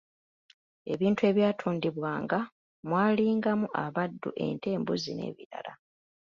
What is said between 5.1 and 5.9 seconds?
n’ebirala."